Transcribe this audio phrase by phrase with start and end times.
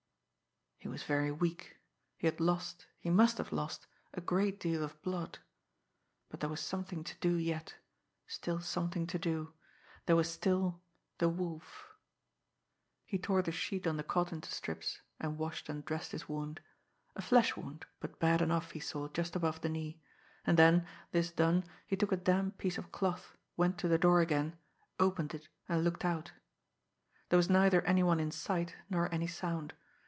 [0.83, 1.77] He was very weak;
[2.17, 3.85] he had lost, he must have lost,
[4.15, 5.37] a great deal of blood
[6.27, 7.75] but there was something to do yet
[8.25, 9.53] still something to do.
[10.07, 10.81] There was still
[11.19, 11.87] the Wolf!
[13.05, 16.61] He tore the sheet on the cot into strips, and washed and dressed his wound
[17.15, 20.01] a flesh wound, but bad enough, he saw, just above the knee.
[20.47, 24.19] And then, this done, he took a damp piece of cloth, went to the door
[24.19, 24.57] again,
[24.99, 26.31] opened it, and looked out.
[27.29, 29.75] There was neither any one in sight, nor any sound.